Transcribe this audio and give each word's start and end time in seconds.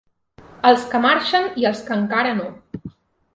Els 0.69 0.87
que 0.93 1.01
marxen 1.03 1.45
i 1.65 1.69
els 1.71 1.83
que 1.91 1.95
encara 1.99 2.33
no. 2.41 2.49